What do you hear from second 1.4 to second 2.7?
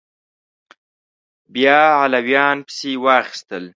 بیا علویان